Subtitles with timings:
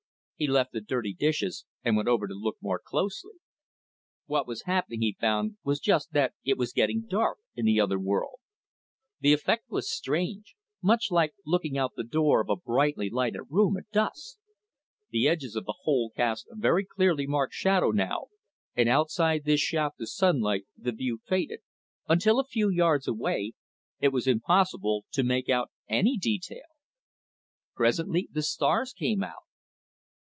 [0.41, 3.35] He left the dirty dishes and went over to look more closely.
[4.25, 7.99] What was happening, he found, was just that it was getting dark in the other
[7.99, 8.37] world.
[9.19, 13.77] The effect was strange, much like looking out the door of a brightly lighted room
[13.77, 14.39] at dusk.
[15.11, 18.29] The edges of the hole cast a very clearly marked shadow now,
[18.75, 21.59] and outside this shaft of sunlight the view faded,
[22.07, 23.53] until a few yards away
[23.99, 26.65] it was impossible to make out any detail.
[27.75, 29.43] Presently the stars came out.